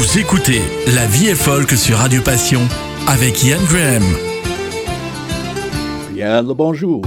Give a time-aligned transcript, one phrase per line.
[0.00, 0.62] Vous écoutez
[0.94, 2.62] La vie est folk sur Radio Passion
[3.06, 4.02] avec Ian Graham.
[6.14, 7.02] Bien le bonjour.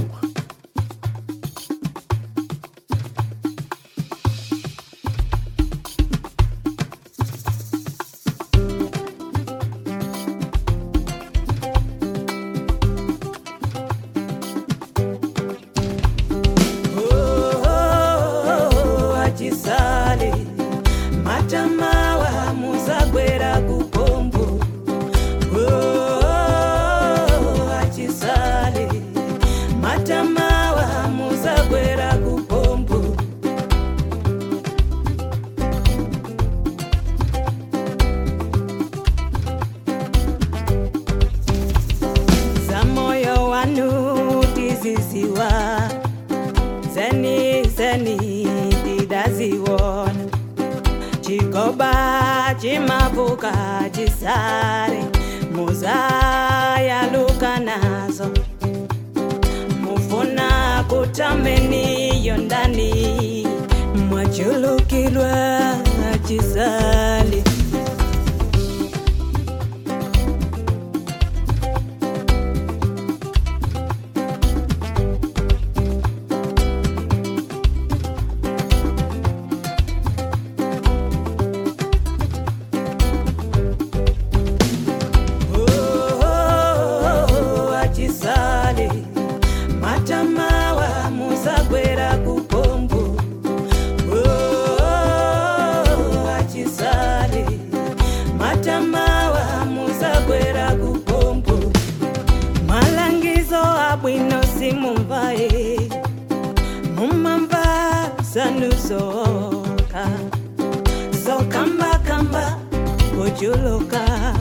[113.37, 114.33] kujuluka.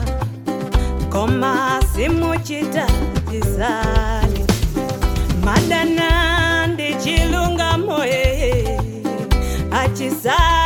[1.09, 2.87] Koma simuchita
[3.31, 4.45] jizali
[5.45, 8.79] madana ndichilunga moye
[9.71, 10.62] achizali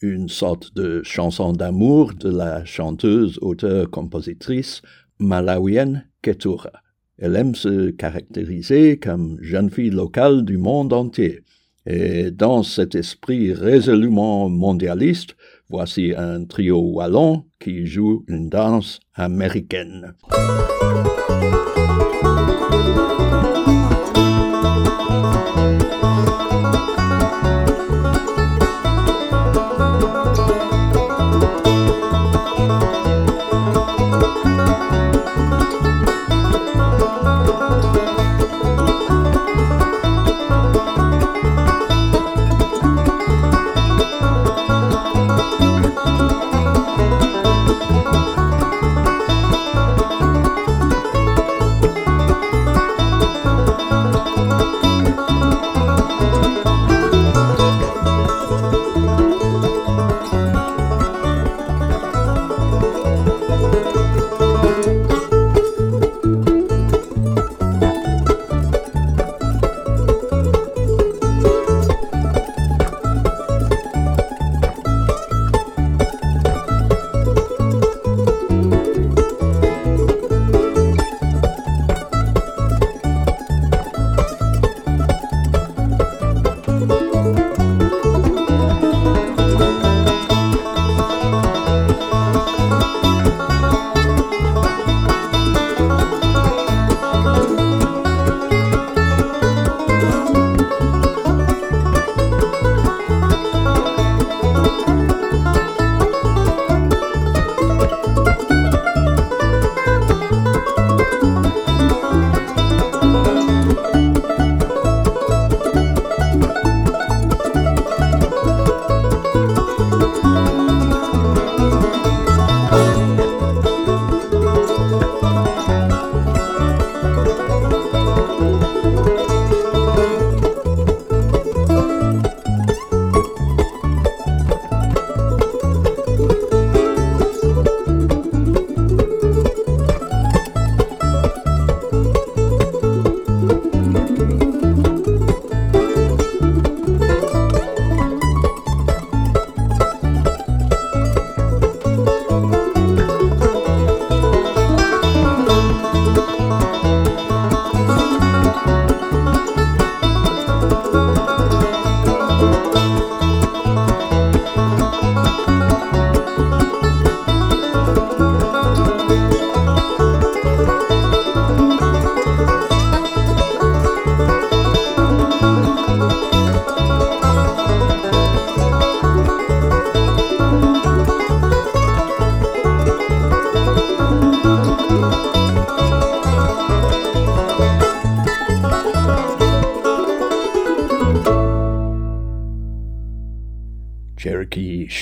[0.00, 4.82] Une sorte de chanson d'amour de la chanteuse, auteure-compositrice
[5.20, 6.72] malawienne Ketura.
[7.18, 11.42] Elle aime se caractériser comme jeune fille locale du monde entier.
[11.86, 15.36] Et dans cet esprit résolument mondialiste,
[15.68, 20.14] voici un trio wallon qui joue une danse américaine.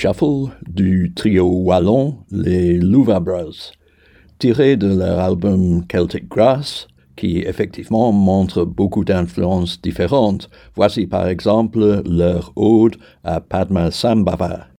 [0.01, 3.71] Shuffle du trio wallon les Louvabras,
[4.39, 10.49] tiré de leur album Celtic Grass, qui effectivement montre beaucoup d'influences différentes.
[10.73, 14.70] Voici par exemple leur ode à Padma Sambhava.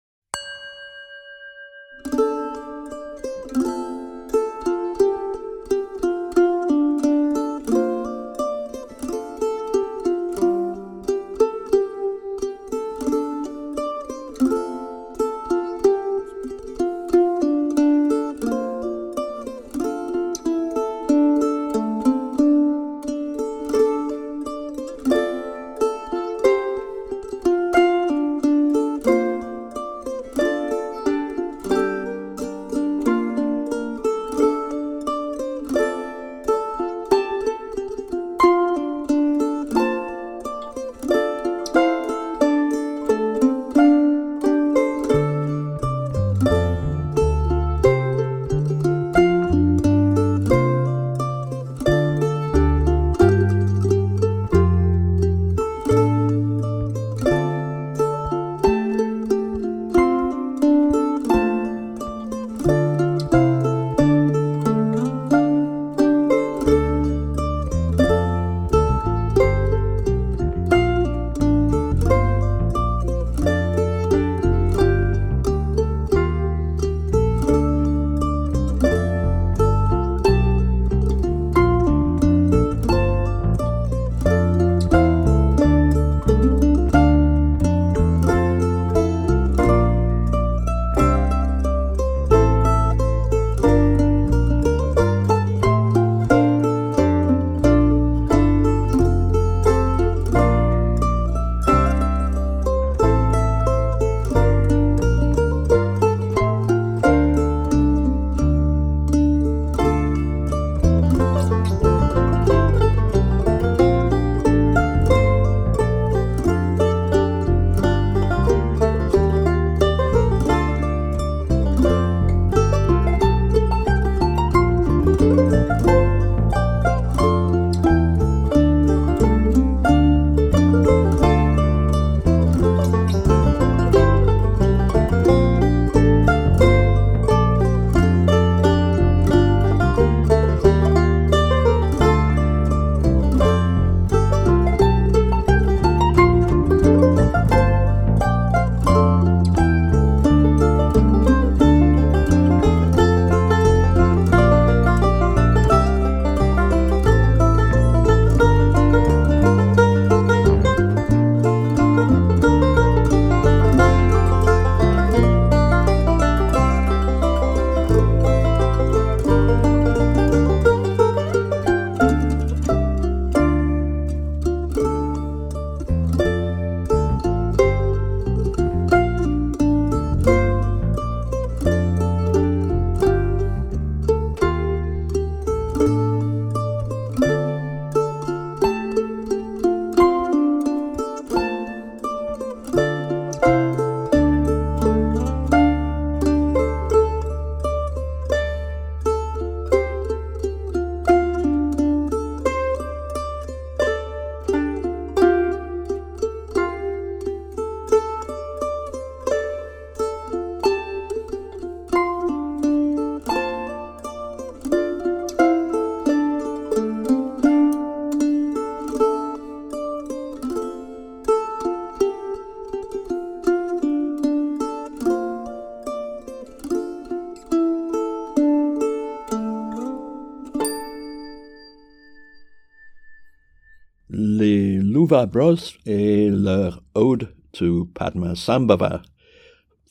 [235.07, 235.57] Bros
[235.87, 239.03] et leur Ode to Padmasambhava.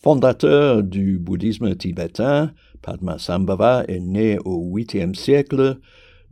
[0.01, 5.79] Fondateur du bouddhisme tibétain, Padmasambhava est né au 8e siècle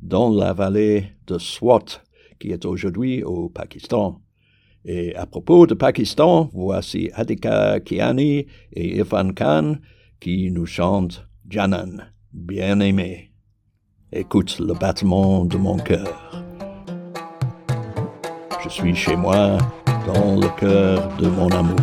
[0.01, 2.01] dans la vallée de Swat,
[2.39, 4.21] qui est aujourd'hui au Pakistan.
[4.85, 9.75] Et à propos de Pakistan, voici Adhika Kiani et Irfan Khan
[10.19, 13.31] qui nous chantent Janan, bien-aimé.
[14.11, 16.38] Écoute le battement de mon cœur.
[18.69, 19.57] Suis chez moi,
[20.05, 21.75] dans le cœur de mon amour.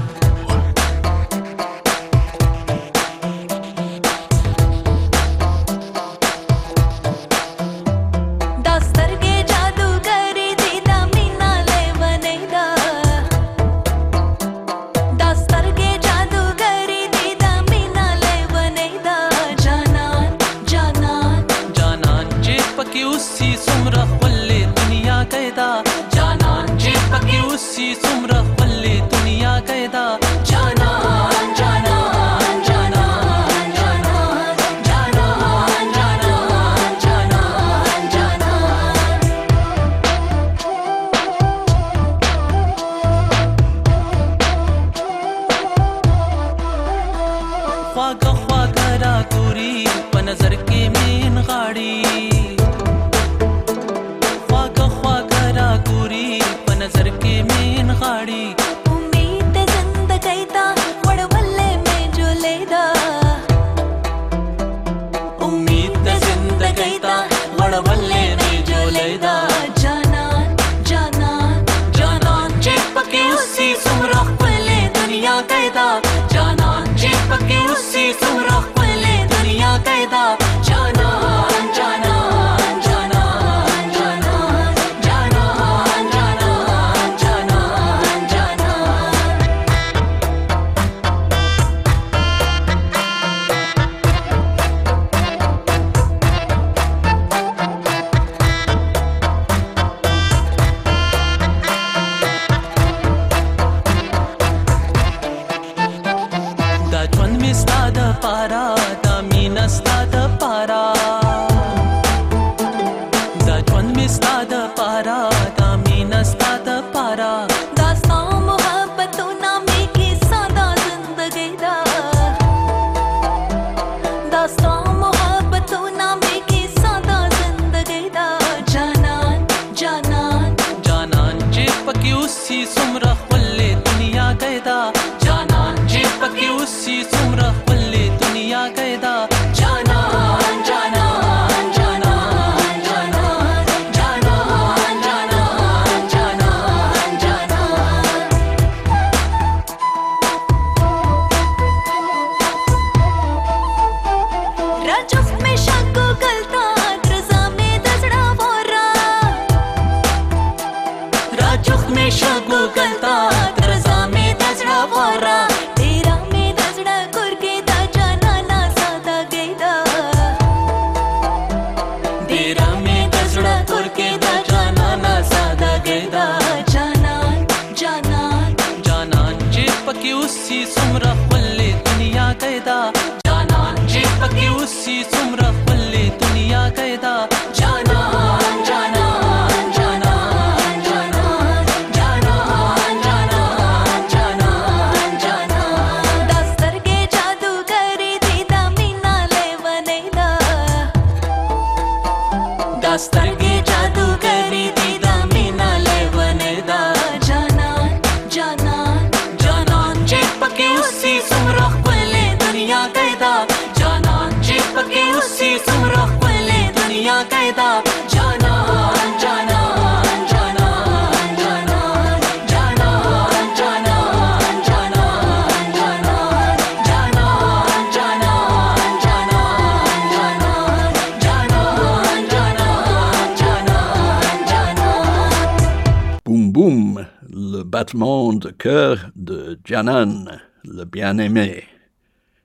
[239.76, 241.64] Janan, le bien-aimé.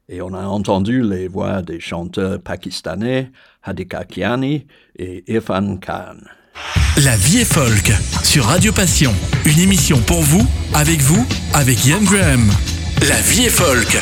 [0.09, 3.31] Et on a entendu les voix des chanteurs pakistanais
[3.63, 4.67] Hadika Kiani
[4.99, 6.17] et Irfan Khan.
[7.01, 7.93] La vie est folk
[8.25, 9.13] sur Radio Passion,
[9.45, 12.49] une émission pour vous, avec vous, avec Ian Graham.
[13.07, 13.97] La vie est folk.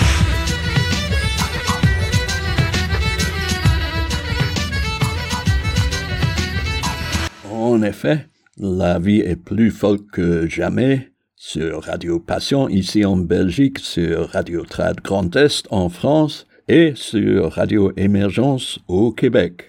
[7.47, 8.25] En effet,
[8.57, 14.65] la vie est plus folk que jamais sur Radio Passion ici en Belgique, sur Radio
[14.65, 19.63] Trad Grand Est en France et sur Radio Émergence au Québec.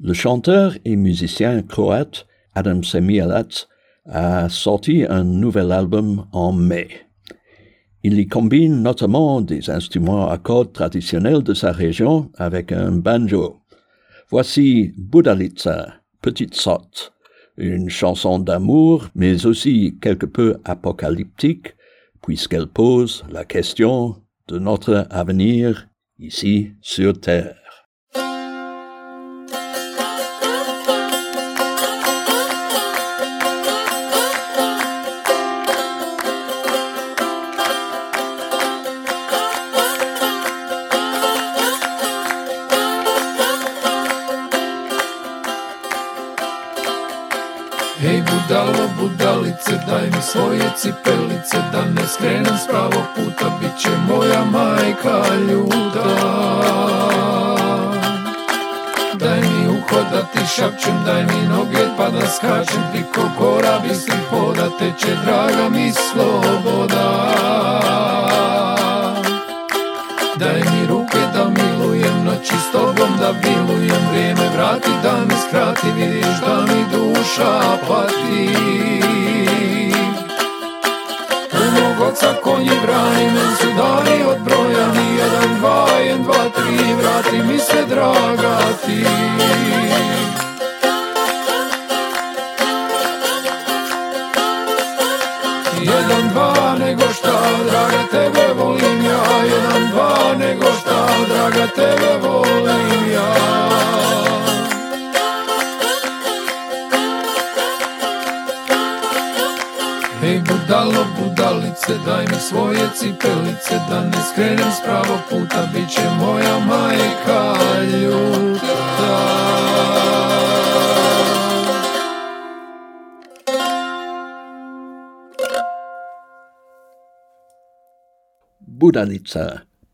[0.00, 2.26] Le chanteur et musicien croate
[2.56, 3.68] Adam Semialat
[4.06, 6.88] a sorti un nouvel album en mai.
[8.02, 13.60] Il y combine notamment des instruments à cordes traditionnels de sa région avec un banjo.
[14.30, 17.12] Voici Budalitsa, petite sorte,
[17.58, 21.74] une chanson d'amour, mais aussi quelque peu apocalyptique,
[22.22, 25.88] puisqu'elle pose la question de notre avenir
[26.18, 27.57] ici sur Terre.
[50.32, 56.08] Svoje cipelice Da ne skrenem s pravog puta Bit će moja majka ljuta.
[59.14, 63.78] Daj mi uho da ti šapćem Daj mi noge pa da skačem Ti ko gora
[63.78, 67.08] bistri hoda Teče draga mi sloboda.
[70.36, 70.86] Daj mi
[72.50, 74.90] Noći s tobom da bilujem Vrijeme vrati
[75.52, 78.48] vrati Vidiš da mi duša pati.
[81.52, 87.42] U mog oca konji brani Men su dani brojani Jedan, dva, jedan, dva, tri Vrati
[87.52, 89.04] mi se draga ti.
[95.80, 102.17] Jedan, dva, nego šta, draga tebe volim ja Jedan, dva, nego šta, draga tebe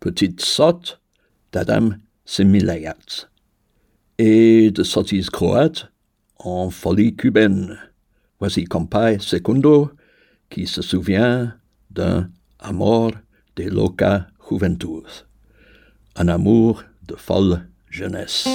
[0.00, 1.00] Petite sotte
[1.52, 3.28] d'Adam Semilayat,
[4.18, 5.90] et de sottise croate
[6.38, 7.78] en folie cubaine.
[8.38, 9.90] Voici Compay Secundo
[10.48, 11.54] qui se souvient
[11.90, 12.30] d'un
[12.60, 13.12] amor
[13.56, 15.06] de loca juventud,
[16.16, 18.46] un amour de folle jeunesse.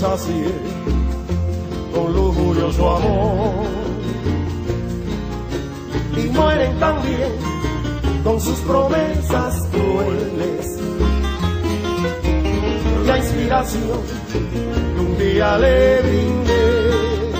[0.00, 0.44] Así,
[1.92, 3.66] con lujurioso amor.
[6.16, 7.32] Y mueren también
[8.22, 10.78] con sus promesas crueles.
[13.06, 14.00] La inspiración
[14.32, 17.32] que un día le brindé.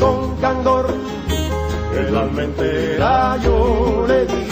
[0.00, 0.92] Con candor
[1.96, 4.48] el alma entera yo le di,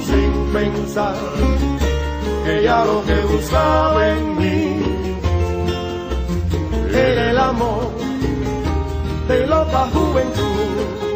[0.08, 1.16] sin pensar
[2.46, 4.82] que ya lo que buscaba en mí
[6.94, 7.92] era el amor
[9.28, 11.09] de loca juventud.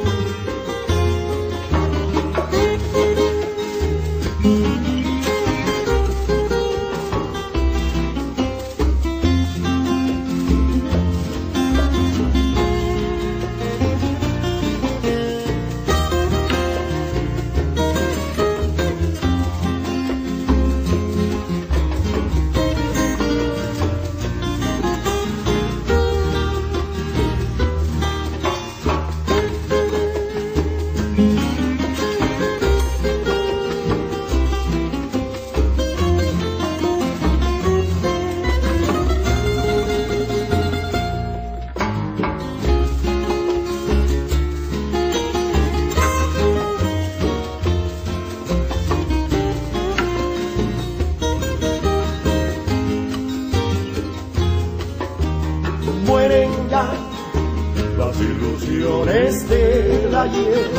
[58.14, 60.72] Las ilusiones del ayer.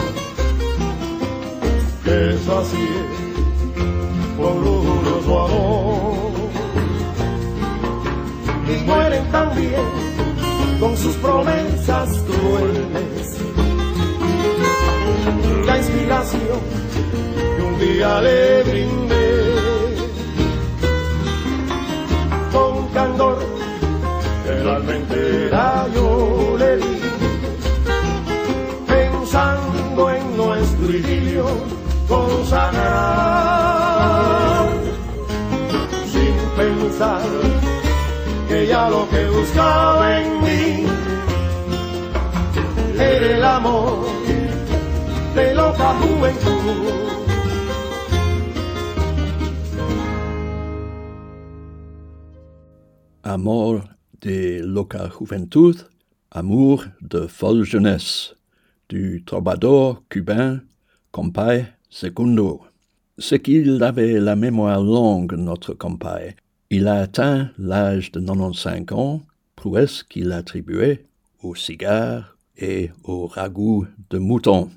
[2.05, 2.88] Que así,
[4.37, 6.14] con lujurioso amor.
[8.68, 9.85] Y mueren también
[10.81, 13.38] con sus promesas crueles.
[15.66, 16.61] La inspiración
[17.57, 19.14] que un día le brindé.
[22.53, 23.55] Con candor
[24.47, 27.04] el alma entera yo le di,
[36.57, 37.23] pensar
[38.49, 40.29] que en
[45.35, 46.53] de loca juventud.
[53.25, 53.83] Amour
[54.20, 55.77] de loca juventud,
[56.31, 58.37] amour de folle jeunesse,
[58.88, 60.61] du troubadour cubain
[61.14, 62.62] Compay Secundo.
[63.18, 66.35] C'est qu'il avait la mémoire longue, notre Compay.
[66.70, 69.22] Il a atteint l'âge de 95 ans,
[69.55, 71.07] prouesse qu'il attribuait
[71.40, 74.70] au cigare et au ragoût de mouton.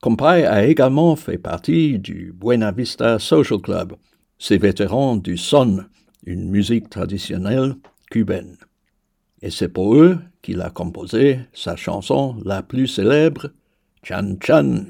[0.00, 3.92] Compay a également fait partie du Buena Vista Social Club.
[4.38, 5.84] Ces vétérans du son
[6.24, 7.74] une musique traditionnelle
[8.10, 8.56] cubaine.
[9.42, 13.50] Et c'est pour eux qu'il a composé sa chanson la plus célèbre,
[14.02, 14.86] Chan Chan.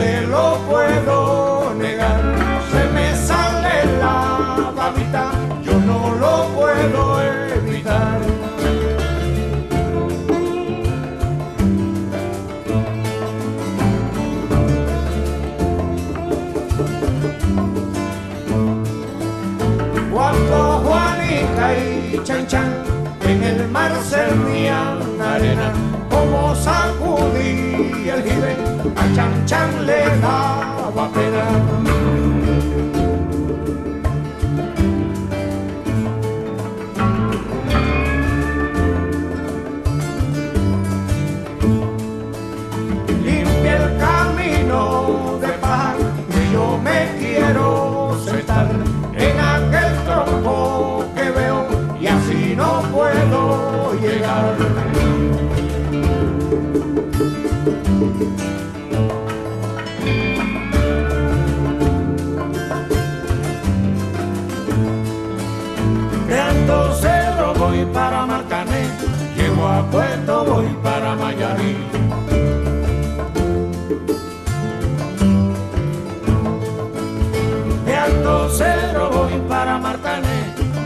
[0.00, 2.20] te lo puedo negar.
[2.72, 5.24] Se me sale la babita,
[5.62, 7.02] yo no lo puedo
[7.58, 8.18] evitar.
[20.12, 22.72] Cuando Juanica y Chan Chan
[23.22, 25.72] en el mar se servían arena,
[26.10, 28.69] como sacudí el jibe
[29.46, 30.49] chẳng lẽ nào
[70.50, 71.76] voy para Miami.
[77.86, 80.38] De Alto Cero voy para Martané,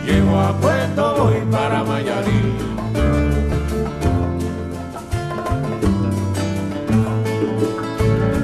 [0.04, 2.40] llego a Puerto, voy para Miami.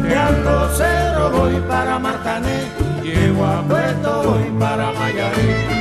[0.09, 2.59] De Alto Cero voy para Martané,
[3.03, 5.80] llego a Puerto, voy para Miami.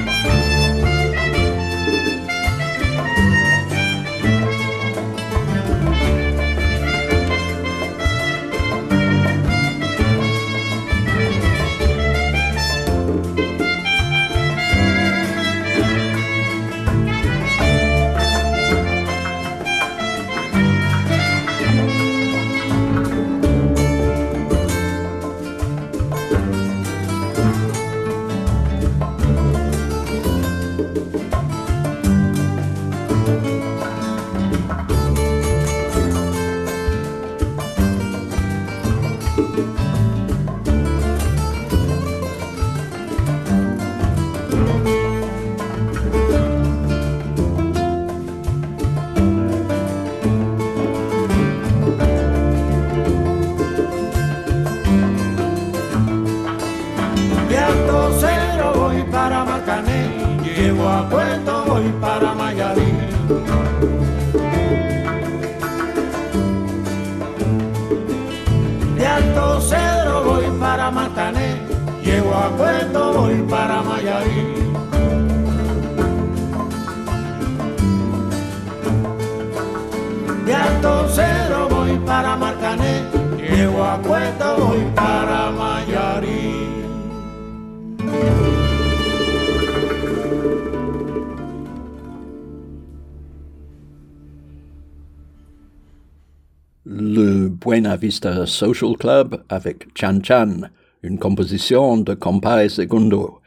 [97.69, 100.61] Buena Vista Social Club avec Chan Chan,
[101.03, 103.41] une composition de Compay Segundo.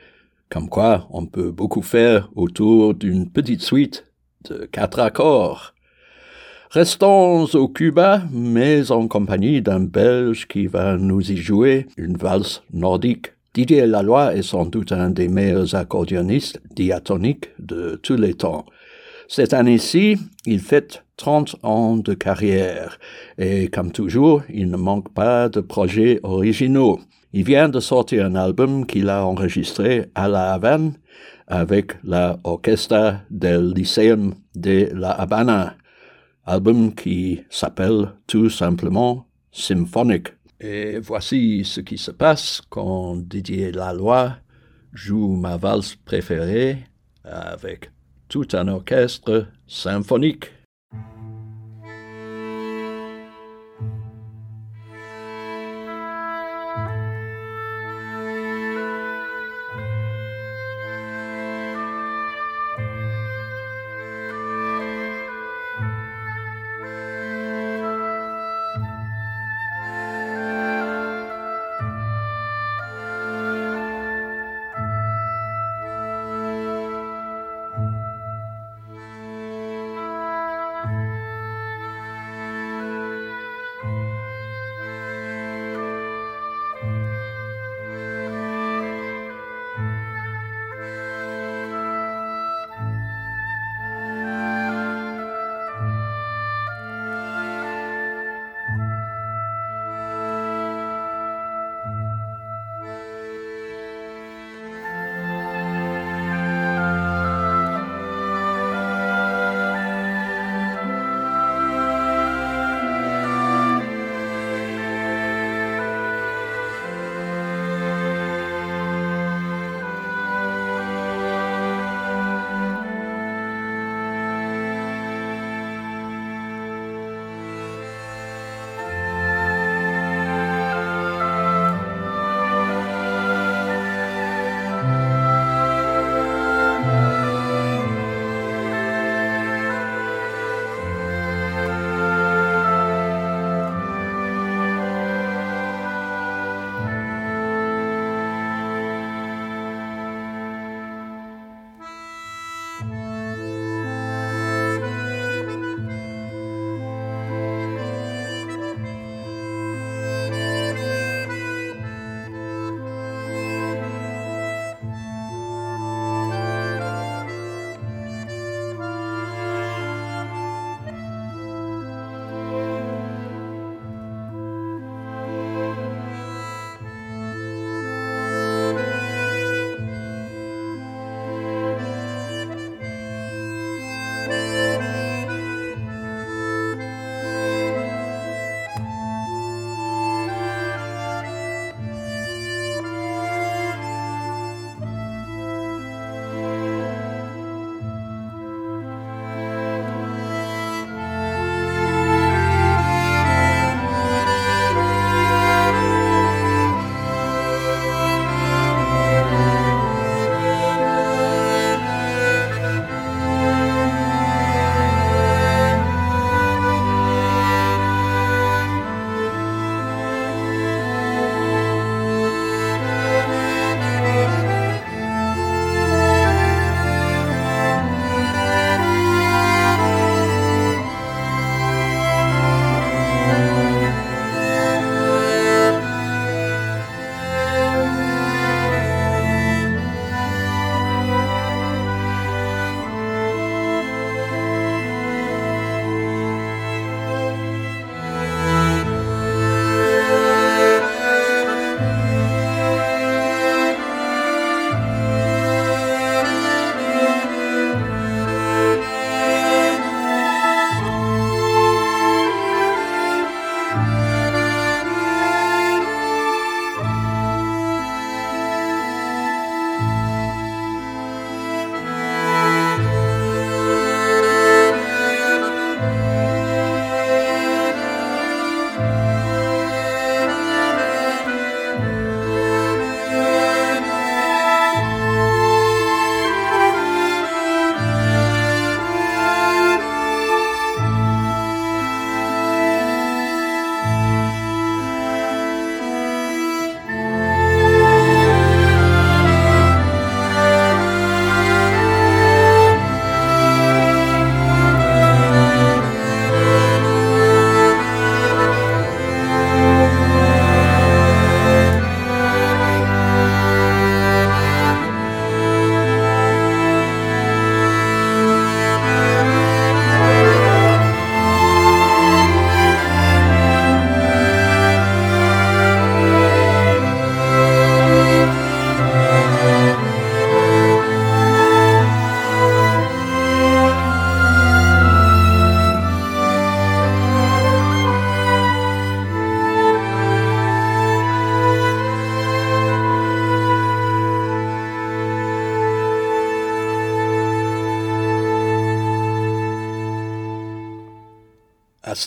[0.49, 4.05] Comme quoi, on peut beaucoup faire autour d'une petite suite
[4.49, 5.75] de quatre accords.
[6.73, 12.63] Restons au Cuba, mais en compagnie d'un Belge qui va nous y jouer une valse
[12.73, 13.35] nordique.
[13.53, 18.65] Didier Laloy est sans doute un des meilleurs accordionnistes diatoniques de tous les temps.
[19.29, 22.99] Cette année-ci, il fête 30 ans de carrière
[23.37, 27.01] et comme toujours, il ne manque pas de projets originaux.
[27.35, 30.95] Il vient de sortir un album qu'il a enregistré à La Havane
[31.49, 35.75] avec l'orchestre del Lyceum de La Habana,
[36.45, 40.29] album qui s'appelle tout simplement Symphonique.
[40.61, 44.31] Et voici ce qui se passe quand Didier Laloy
[44.93, 46.79] joue ma valse préférée
[47.25, 47.91] avec
[48.29, 50.51] tout un orchestre symphonique.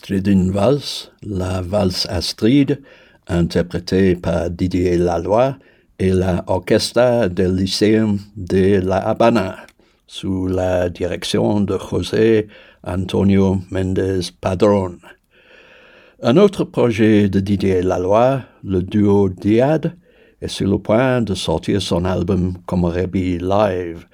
[0.09, 2.79] Valse, la valse Astrid,
[3.27, 5.55] interprétée par Didier Laloy,
[5.97, 9.65] et la Orchestra del Lyceum de La Habana,
[10.05, 12.47] sous la direction de José
[12.83, 14.99] Antonio Méndez Padrón.
[16.21, 19.95] Un autre projet de Didier Laloy, le duo Diad,
[20.41, 24.05] est sur le point de sortir son album Komorebi Live.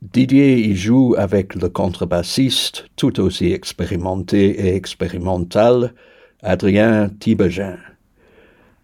[0.00, 5.92] Didier y joue avec le contrebassiste, tout aussi expérimenté et expérimental,
[6.40, 7.78] Adrien Thibegin.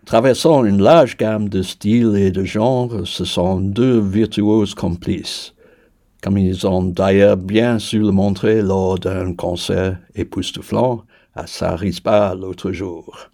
[0.07, 5.55] Traversant une large gamme de styles et de genres, ce sont deux virtuoses complices,
[6.20, 11.05] comme ils ont d'ailleurs bien su le montrer lors d'un concert époustouflant
[11.37, 13.31] à Sarispa l'autre jour.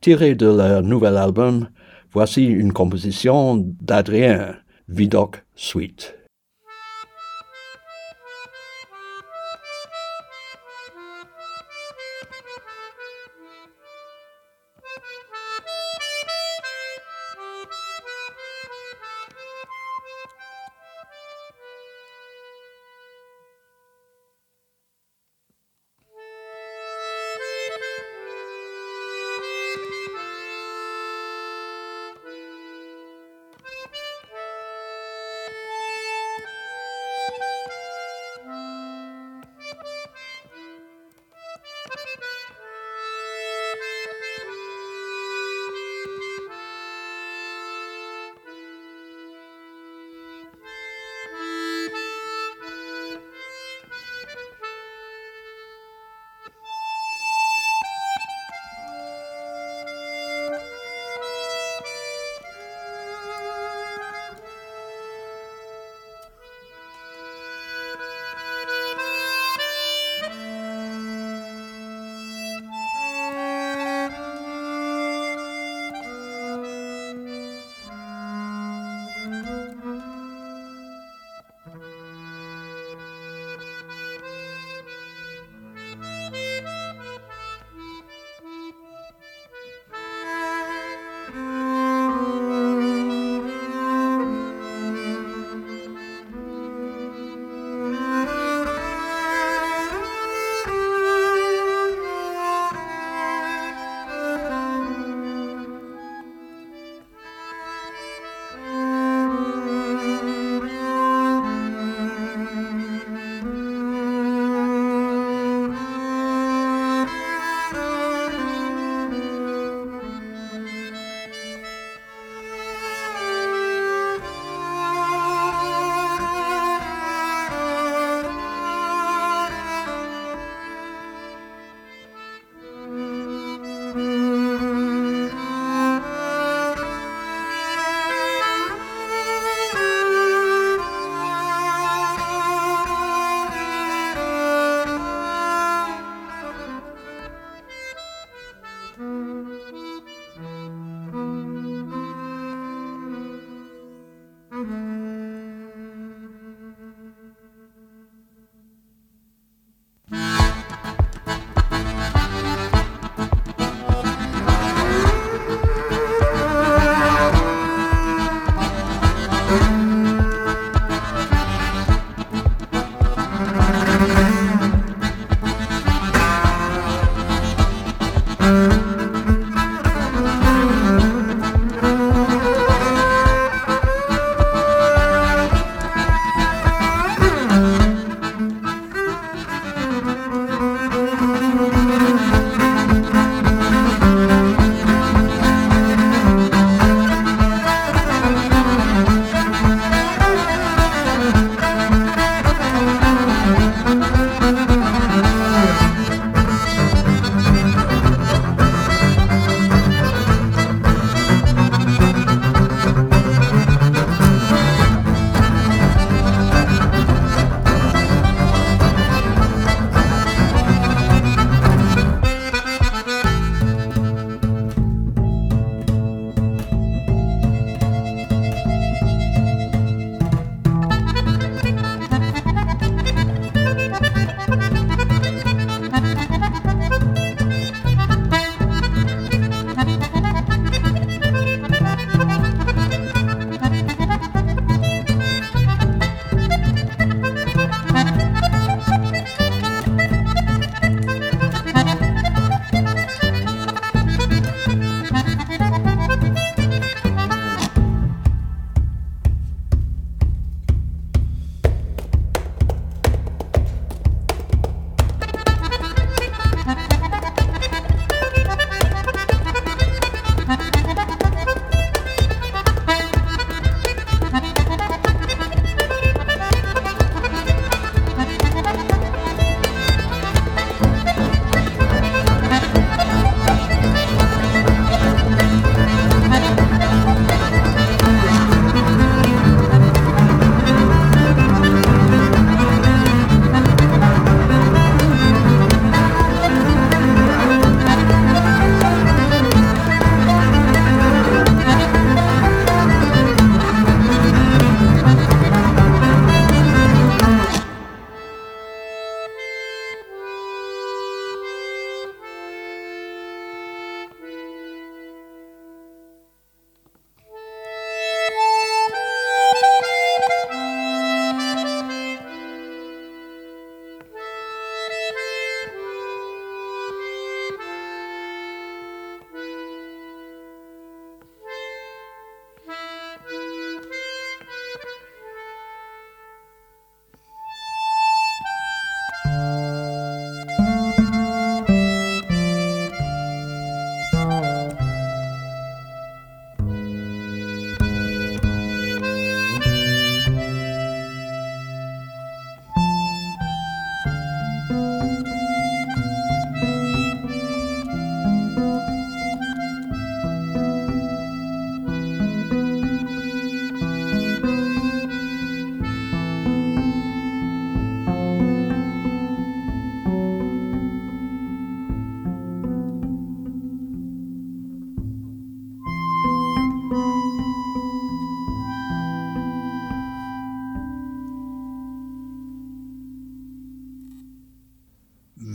[0.00, 1.68] Tiré de leur nouvel album,
[2.12, 4.56] voici une composition d'Adrien,
[4.88, 6.19] Vidocq Suite.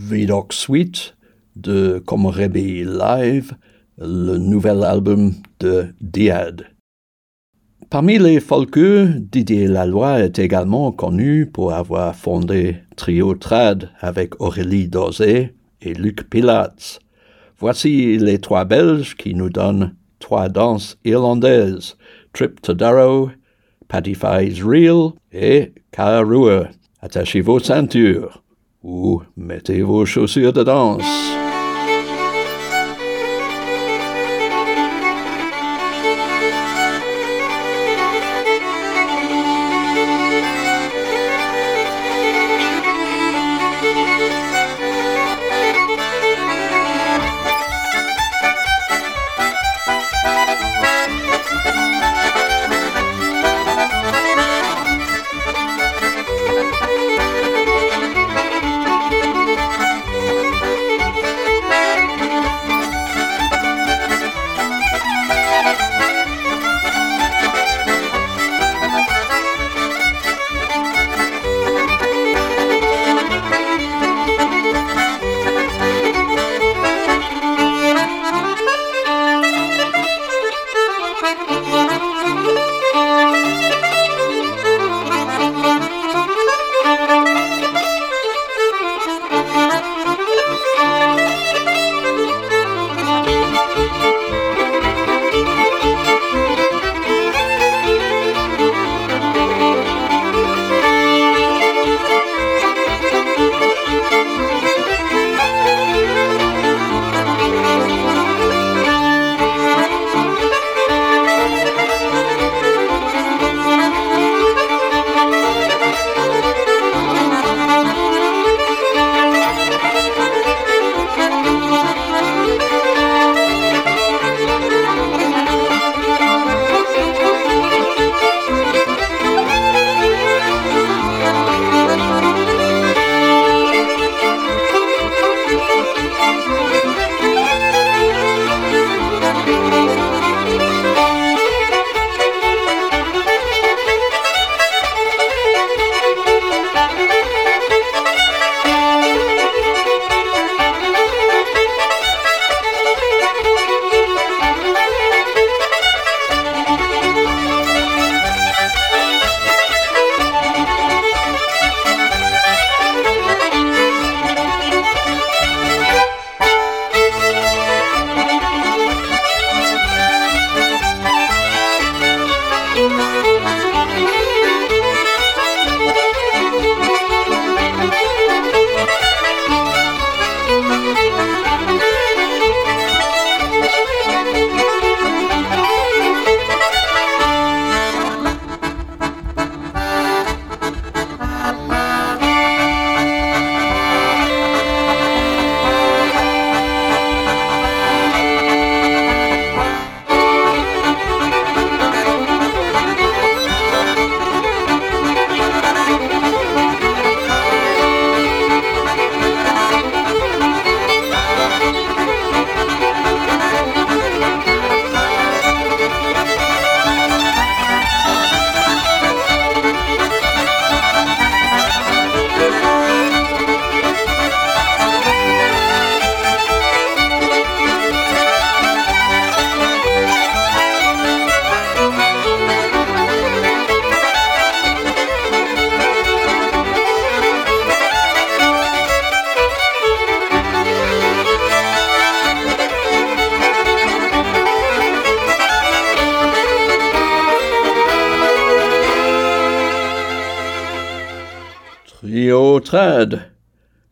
[0.08, 1.16] Vidoc Suite
[1.56, 3.53] de Komorebi Live,
[3.97, 6.68] le nouvel album de Diad.
[7.89, 14.88] Parmi les folkeux, Didier Laloy est également connu pour avoir fondé Trio Trad avec Aurélie
[14.88, 16.99] Dosé et Luc Pilatz.
[17.58, 21.97] Voici les trois Belges qui nous donnent trois danses irlandaises,
[22.32, 23.32] Trip to Darrow,
[23.88, 26.68] Patify's Real et Kararua.
[27.01, 28.45] Attachez vos ceintures
[28.86, 31.45] ou mettez vos chaussures de danse?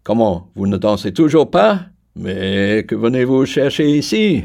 [0.03, 1.79] Comment, vous ne dansez toujours pas?
[2.15, 4.43] Mais que venez-vous chercher ici?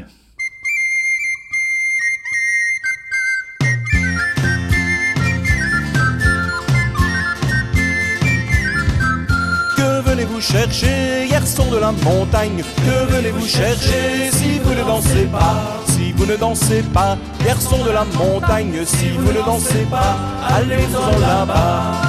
[9.75, 12.63] Que venez-vous chercher, garçon de la montagne.
[12.77, 15.83] Que venez-vous chercher si vous ne dansez pas?
[15.87, 18.85] Si vous ne dansez pas, garçon de la montagne.
[18.85, 20.17] Si vous ne dansez pas,
[20.47, 22.08] allez-en là-bas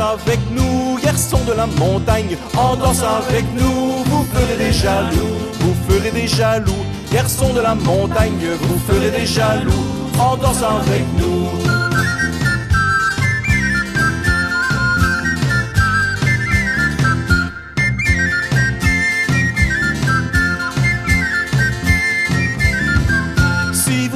[0.00, 5.74] avec nous, garçons de la montagne, en danse avec nous, vous ferez des jaloux, vous
[5.88, 9.84] ferez des jaloux, garçons de la montagne, vous ferez des jaloux
[10.18, 11.69] en dansant avec nous.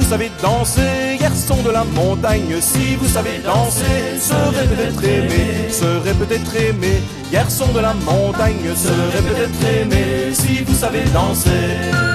[0.05, 6.55] Savez danser, garçon de la montagne, si vous savez danser, serez peut-être aimé, serez peut-être
[6.55, 7.01] aimé,
[7.31, 12.14] garçon de la montagne, serez peut-être aimé, si vous savez danser.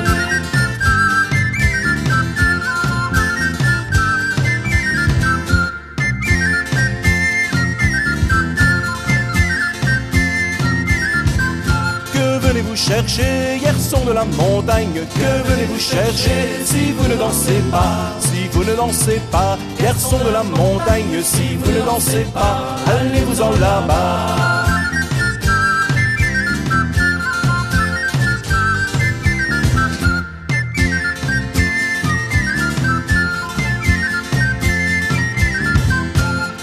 [12.71, 14.93] Venez-vous chercher, garçon de la montagne.
[14.95, 20.31] Que venez-vous chercher si vous ne dansez pas Si vous ne dansez pas, garçon de
[20.31, 24.61] la montagne Si vous ne dansez pas, allez-vous-en là-bas?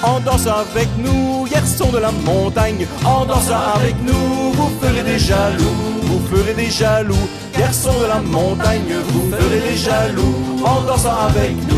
[0.04, 5.20] En dansant avec nous, garçon de la montagne, en dansant avec nous, vous ferez des
[5.20, 5.87] jaloux,
[6.28, 11.77] ferez des jaloux, garçon de la montagne, vous ferez des jaloux, en dansant avec nous.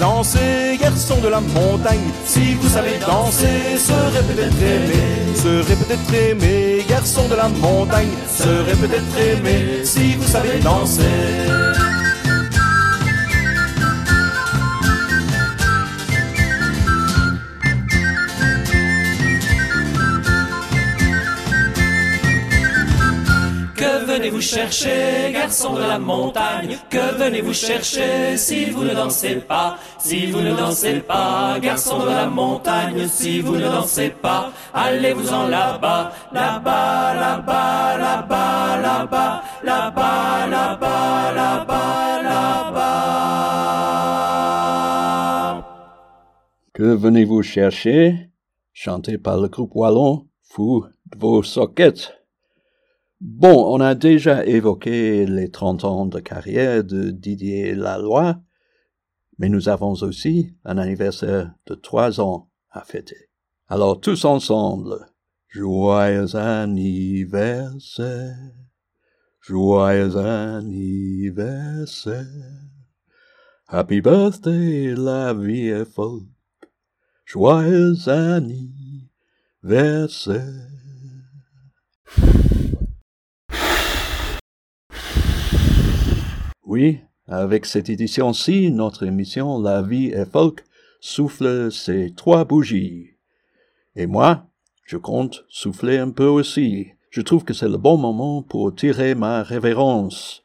[0.00, 6.84] Danser, garçon de la montagne, si vous savez danser, serez peut-être aimé, serez peut-être aimé,
[6.88, 11.89] garçon de la montagne, serez peut-être aimé, si vous savez danser.
[24.40, 30.30] Venez-vous chercher, garçon de la montagne Que venez-vous chercher si vous ne dansez pas Si
[30.30, 36.12] vous ne dansez pas, garçon de la montagne Si vous ne dansez pas, allez-vous-en là-bas
[36.32, 43.10] Là-bas, là-bas, là-bas, là-bas Là-bas, là-bas, là-bas, là-bas
[46.72, 48.30] Que venez-vous chercher?
[48.72, 52.19] Chanté par le groupe wallon Fou de vos sockets.
[53.20, 58.34] Bon, on a déjà évoqué les 30 ans de carrière de Didier Laloy,
[59.36, 63.28] mais nous avons aussi un anniversaire de trois ans à fêter.
[63.68, 65.06] Alors tous ensemble,
[65.48, 68.38] joyeux anniversaire,
[69.42, 72.24] joyeux anniversaire,
[73.68, 76.24] happy birthday la vie est folle,
[77.26, 80.70] joyeux anniversaire.
[86.70, 90.64] Oui, avec cette édition-ci, notre émission La vie est folk
[91.00, 93.16] souffle ses trois bougies.
[93.96, 94.46] Et moi,
[94.84, 96.92] je compte souffler un peu aussi.
[97.10, 100.44] Je trouve que c'est le bon moment pour tirer ma révérence.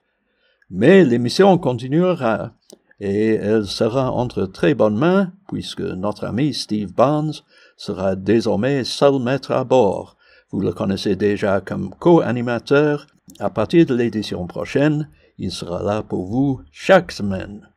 [0.71, 2.53] Mais l'émission continuera
[2.99, 7.33] et elle sera entre très bonnes mains puisque notre ami Steve Barnes
[7.77, 10.17] sera désormais seul maître à bord.
[10.49, 13.05] Vous le connaissez déjà comme co-animateur.
[13.37, 15.07] À partir de l'édition prochaine,
[15.37, 17.67] il sera là pour vous chaque semaine.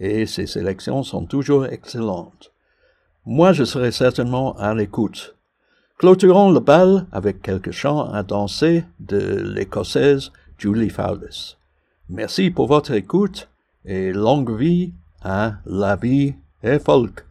[0.00, 2.52] Et ses sélections sont toujours excellentes.
[3.26, 5.34] Moi, je serai certainement à l'écoute.
[5.98, 11.56] Clôturons le bal avec quelques chants à danser de l'écossaise Julie Fowlis.
[12.08, 13.48] Merci pour votre écoute
[13.84, 14.92] et longue vie
[15.22, 17.24] à la vie et folk.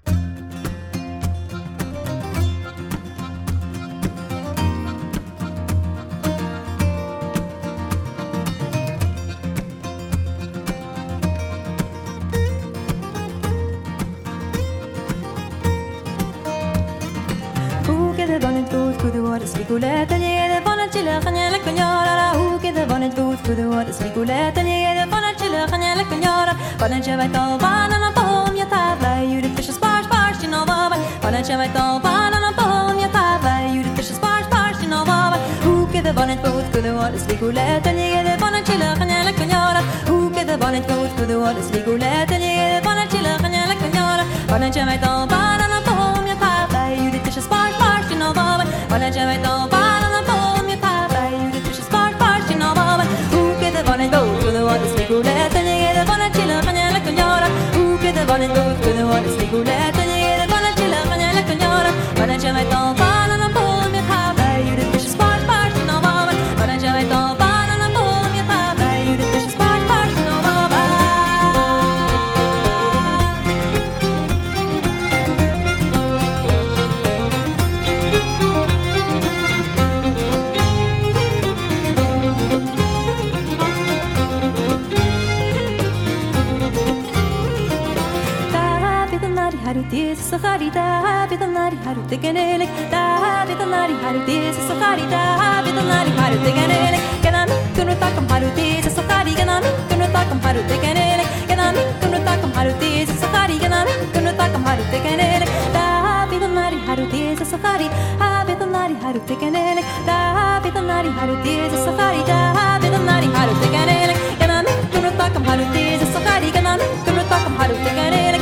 [89.77, 97.51] حرودي الصغاري دابي ضناري حرودي كنالك دابي ضناري حرودي الصغاري دابي ضناري حرودي كنالك كنامي
[97.77, 103.91] كنو تاكم حرودي الصغاري كنامي كنو تاكم حرودي كنالك كنامي كنو تاكم حرودي الصغاري كنامي
[104.13, 111.65] كنو تاكم حرودي كنالك دابي ضناري حرودي الصغاري دابي ضناري حرودي كنالك دابي ضناري حرودي
[111.65, 118.41] الصغاري دابي ضناري حرودي كنالك كنامي كنو تاكم حرودي الصغاري كنامي كنو تاكم حرودي كنالك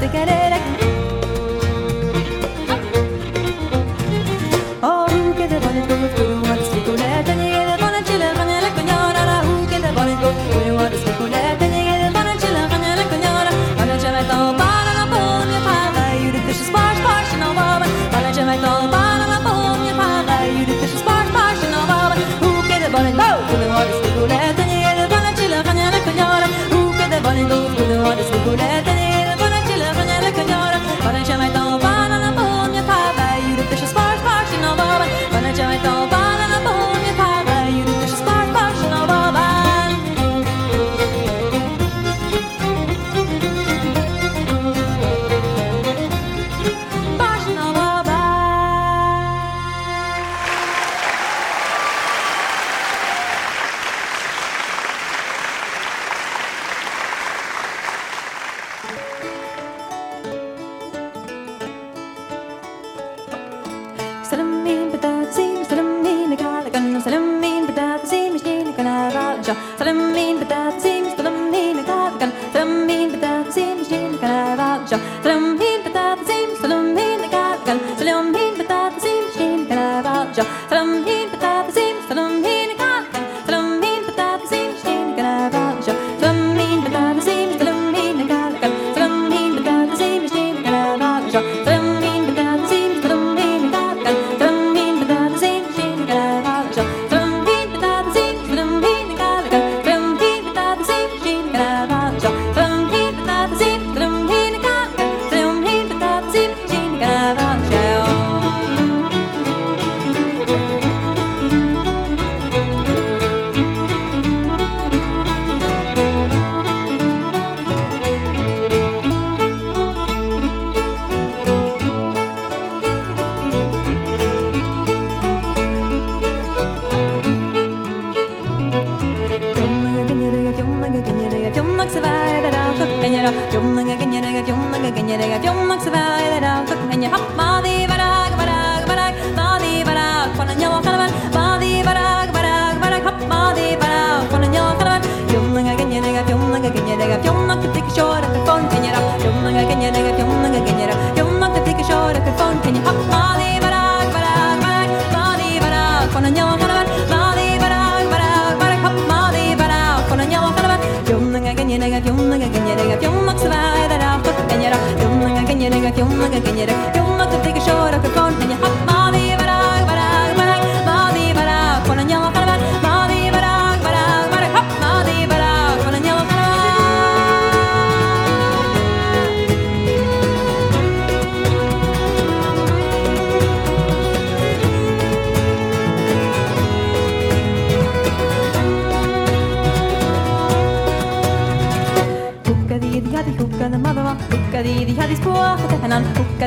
[0.00, 0.97] te quereré.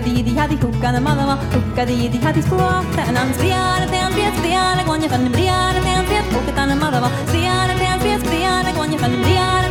[0.04, 3.86] di ha hukka na ma hukka di di ha di spua ta na ns biara
[3.91, 6.88] te an biet biara gwan ya fan biara te an biet hukka ta na ma
[7.04, 9.62] ma biara te an biet biara gwan ya fan biara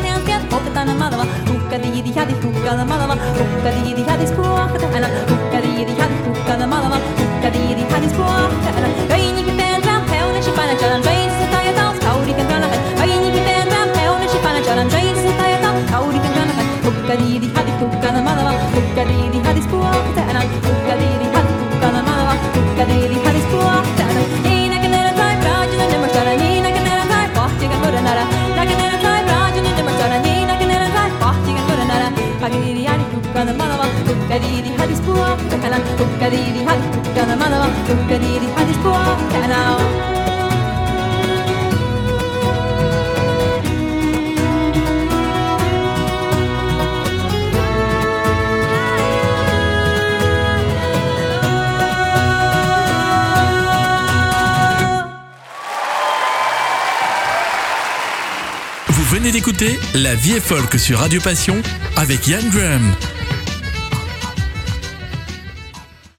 [58.89, 61.57] Vous venez d'écouter La vie est folk sur Radio Passion
[61.97, 62.95] avec Yann Graham.